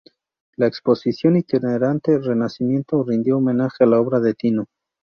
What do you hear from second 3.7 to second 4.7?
a la obra de Tino.